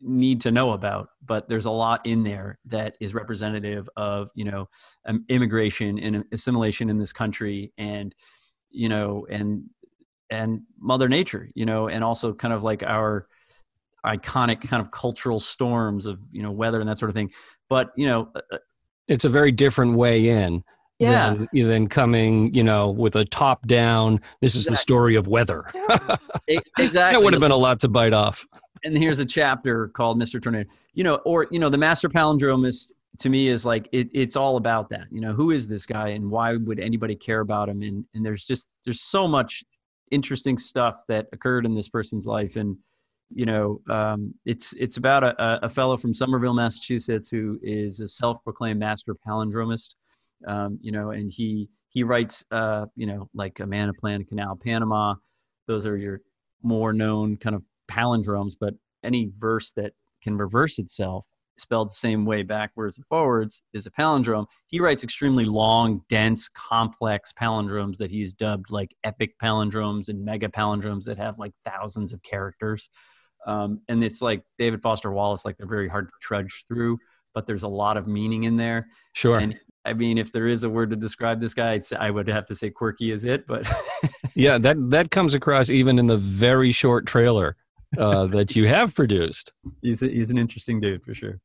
[0.02, 4.44] need to know about but there's a lot in there that is representative of you
[4.44, 4.68] know
[5.06, 8.16] um, immigration and assimilation in this country and
[8.70, 9.64] you know and
[10.30, 13.28] and mother nature you know and also kind of like our
[14.06, 17.30] iconic kind of cultural storms of you know weather and that sort of thing
[17.70, 18.58] but you know uh, uh,
[19.08, 20.64] it's a very different way in
[21.02, 21.34] yeah.
[21.34, 24.74] than, than coming, you know, with a top down, this is exactly.
[24.74, 25.66] the story of weather.
[26.48, 26.90] exactly.
[26.92, 28.46] That would have been a lot to bite off.
[28.84, 30.42] And here's a chapter called Mr.
[30.42, 30.70] Tornado.
[30.94, 34.58] You know, or, you know, the master palindromist to me is like, it, it's all
[34.58, 35.06] about that.
[35.12, 37.82] You know, who is this guy and why would anybody care about him?
[37.82, 39.64] And, and there's just, there's so much
[40.12, 42.78] interesting stuff that occurred in this person's life, and
[43.34, 48.08] you know, um, it's it's about a, a fellow from Somerville, Massachusetts, who is a
[48.08, 49.96] self-proclaimed master palindromist.
[50.48, 54.26] Um, you know, and he he writes, uh, you know, like a man, a plan,
[54.26, 55.16] canal, Panama.
[55.68, 56.22] Those are your
[56.62, 58.74] more known kind of palindromes, but
[59.04, 61.26] any verse that can reverse itself
[61.58, 64.48] spelled the same way backwards and forwards is a palindrome.
[64.68, 70.50] He writes extremely long, dense, complex palindromes that he's dubbed like epic palindromes and mega
[70.50, 72.90] palindromes that have like thousands of characters.
[73.46, 76.98] Um, and it's like David Foster Wallace, like they're very hard to trudge through,
[77.34, 78.88] but there's a lot of meaning in there.
[79.14, 79.38] Sure.
[79.38, 82.46] And I mean, if there is a word to describe this guy, I would have
[82.48, 83.72] to say quirky is it, but
[84.36, 87.56] yeah, that that comes across even in the very short trailer
[87.98, 89.54] uh, that you have produced.
[89.82, 91.40] He's a, he's an interesting dude for sure.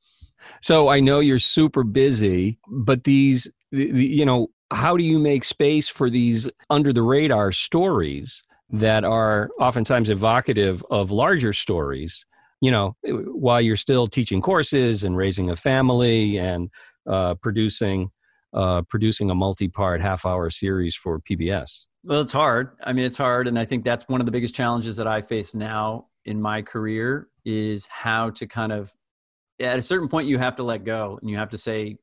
[0.63, 5.89] So I know you're super busy, but these, you know, how do you make space
[5.89, 12.27] for these under the radar stories that are oftentimes evocative of larger stories?
[12.61, 16.71] You know, while you're still teaching courses and raising a family and
[17.07, 18.11] uh, producing
[18.55, 21.85] uh, producing a multi-part half-hour series for PBS.
[22.05, 22.71] Well, it's hard.
[22.83, 25.21] I mean, it's hard, and I think that's one of the biggest challenges that I
[25.21, 28.95] face now in my career is how to kind of
[29.61, 31.97] at a certain point you have to let go and you have to say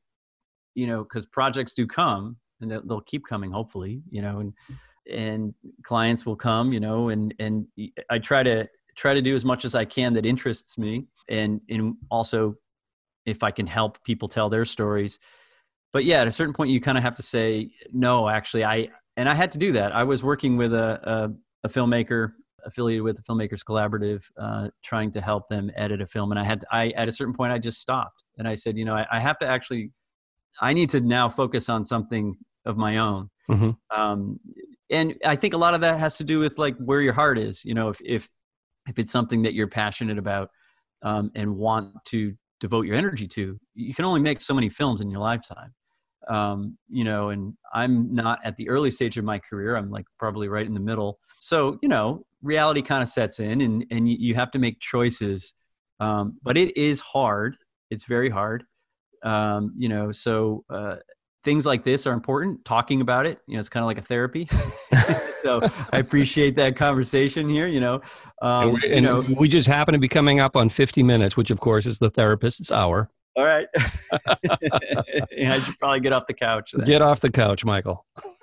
[0.74, 4.54] you know because projects do come and they'll keep coming hopefully you know and
[5.10, 7.66] and clients will come you know and and
[8.10, 8.66] i try to
[8.96, 12.54] try to do as much as i can that interests me and and also
[13.26, 15.18] if i can help people tell their stories.
[15.92, 18.88] But yeah at a certain point you kind of have to say no actually i
[19.16, 19.92] and i had to do that.
[19.92, 22.32] I was working with a, a, a filmmaker
[22.64, 26.30] affiliated with the Filmmakers Collaborative, uh, trying to help them edit a film.
[26.32, 28.76] And I had, to, I at a certain point, I just stopped and I said,
[28.76, 29.90] you know, I, I, have to actually,
[30.60, 33.30] I need to now focus on something of my own.
[33.48, 33.70] Mm-hmm.
[33.98, 34.40] Um,
[34.90, 37.38] and I think a lot of that has to do with like where your heart
[37.38, 37.64] is.
[37.64, 38.28] You know, if if
[38.88, 40.50] if it's something that you're passionate about
[41.02, 45.00] um, and want to devote your energy to, you can only make so many films
[45.00, 45.72] in your lifetime
[46.28, 49.76] um, you know, and I'm not at the early stage of my career.
[49.76, 51.18] I'm like probably right in the middle.
[51.40, 55.54] So, you know, reality kind of sets in and, and you have to make choices.
[56.00, 57.56] Um, but it is hard.
[57.90, 58.64] It's very hard.
[59.22, 60.96] Um, you know, so uh,
[61.44, 62.64] things like this are important.
[62.64, 64.48] Talking about it, you know, it's kind of like a therapy.
[65.42, 65.60] so
[65.92, 67.66] I appreciate that conversation here.
[67.66, 68.02] You know,
[68.42, 71.36] um, and, we, you know, we just happen to be coming up on 50 minutes,
[71.36, 73.10] which of course is the therapist's hour.
[73.36, 73.66] All right.
[75.32, 76.72] yeah, I should probably get off the couch.
[76.72, 76.84] Then.
[76.86, 78.06] Get off the couch, Michael.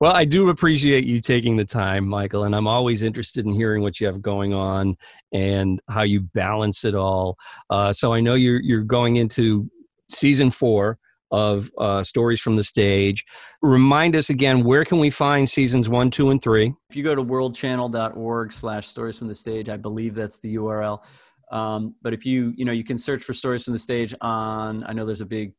[0.00, 3.82] well, I do appreciate you taking the time, Michael, and I'm always interested in hearing
[3.82, 4.96] what you have going on
[5.32, 7.36] and how you balance it all.
[7.70, 9.70] Uh, so I know you're you're going into
[10.08, 10.98] season four
[11.32, 13.24] of uh, stories from the stage.
[13.62, 16.74] Remind us again, where can we find seasons one, two, and three?
[16.90, 21.02] If you go to worldchannel.org slash stories from the stage, I believe that's the URL.
[21.50, 24.84] Um, but if you, you know, you can search for stories from the stage on,
[24.84, 25.54] I know there's a big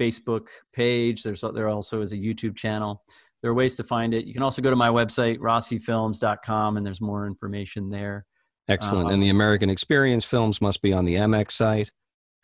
[0.00, 1.22] Facebook page.
[1.22, 3.02] There's, there also is a YouTube channel.
[3.42, 4.26] There are ways to find it.
[4.26, 8.26] You can also go to my website, rossifilms.com, and there's more information there.
[8.68, 9.08] Excellent.
[9.08, 11.90] Um, and the American Experience films must be on the AmEx site.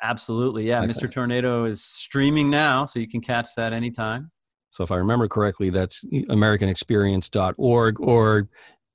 [0.03, 0.67] Absolutely.
[0.67, 0.83] Yeah.
[0.83, 0.93] Okay.
[0.93, 1.11] Mr.
[1.11, 4.31] Tornado is streaming now, so you can catch that anytime.
[4.71, 8.49] So if I remember correctly, that's americanexperience.org, or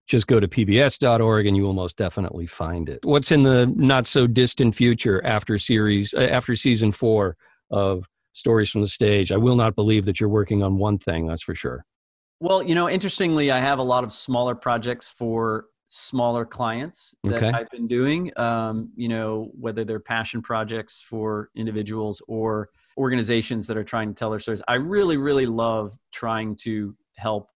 [0.07, 2.99] just go to pbs.org and you will most definitely find it.
[3.03, 7.37] What's in the not so distant future after series uh, after season 4
[7.71, 9.31] of Stories from the Stage?
[9.31, 11.85] I will not believe that you're working on one thing, that's for sure.
[12.39, 17.35] Well, you know, interestingly, I have a lot of smaller projects for smaller clients that
[17.35, 17.51] okay.
[17.51, 18.31] I've been doing.
[18.37, 24.15] Um, you know, whether they're passion projects for individuals or organizations that are trying to
[24.15, 24.61] tell their stories.
[24.67, 27.49] I really, really love trying to help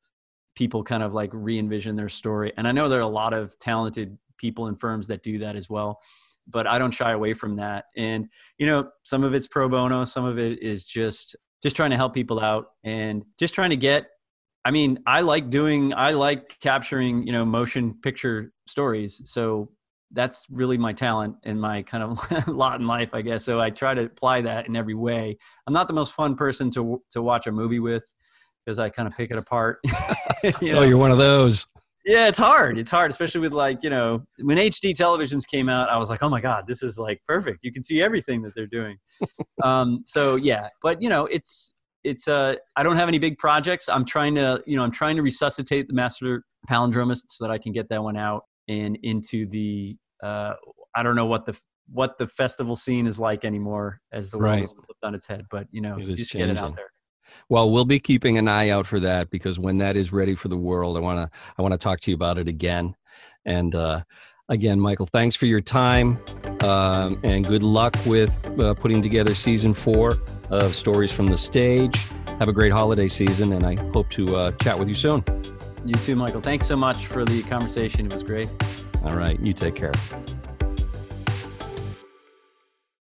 [0.55, 3.57] people kind of like re-envision their story and i know there are a lot of
[3.59, 5.99] talented people and firms that do that as well
[6.47, 10.05] but i don't shy away from that and you know some of it's pro bono
[10.05, 13.77] some of it is just just trying to help people out and just trying to
[13.77, 14.07] get
[14.63, 19.69] i mean i like doing i like capturing you know motion picture stories so
[20.11, 23.69] that's really my talent and my kind of lot in life i guess so i
[23.69, 25.37] try to apply that in every way
[25.67, 28.05] i'm not the most fun person to to watch a movie with
[28.65, 29.79] because I kind of pick it apart.
[29.85, 29.91] you
[30.43, 30.79] oh, know?
[30.79, 31.67] Oh, you're one of those.
[32.05, 32.77] Yeah, it's hard.
[32.77, 36.21] It's hard, especially with like, you know, when HD televisions came out, I was like,
[36.21, 37.63] oh my God, this is like perfect.
[37.63, 38.97] You can see everything that they're doing.
[39.63, 43.89] um, so yeah, but you know, it's, it's, uh, I don't have any big projects.
[43.89, 47.57] I'm trying to, you know, I'm trying to resuscitate the Master Palindromist so that I
[47.57, 50.53] can get that one out and into the, uh,
[50.95, 51.59] I don't know what the,
[51.91, 54.69] what the festival scene is like anymore as the world right.
[54.69, 56.53] flipped on its head, but you know, it just changing.
[56.53, 56.91] get it out there.
[57.49, 60.47] Well, we'll be keeping an eye out for that because when that is ready for
[60.47, 62.95] the world, I want to I want to talk to you about it again.
[63.45, 64.03] And uh,
[64.49, 66.19] again, Michael, thanks for your time
[66.63, 70.13] um, and good luck with uh, putting together season four
[70.49, 72.05] of Stories from the Stage.
[72.39, 75.23] Have a great holiday season, and I hope to uh, chat with you soon.
[75.85, 76.41] You too, Michael.
[76.41, 78.07] Thanks so much for the conversation.
[78.07, 78.49] It was great.
[79.03, 79.39] All right.
[79.39, 79.93] You take care.